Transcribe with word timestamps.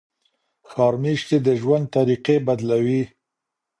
ښار 0.69 0.93
میشتي 1.03 1.37
د 1.45 1.47
ژوند 1.61 1.85
طریقې 1.95 2.37
بدلوي. 2.47 3.01